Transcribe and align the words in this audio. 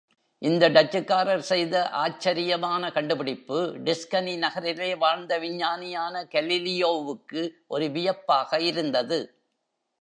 இந்த 0.41 0.69
டச்சுக்காரர் 0.69 1.43
செய்த 1.43 1.89
ஆச்சரியமான 1.89 2.91
கண்டுபிடிப்பு 2.91 3.59
டிஸ்கனி 3.83 4.37
நகரிலே 4.37 4.95
வாழ்ந்த 4.95 5.39
விஞ்ஞானியான 5.39 6.23
கலீலியோவுக்கு 6.31 7.43
ஒரு 7.67 7.89
வியப்பாக 7.89 8.61
இருந்தது. 8.61 9.19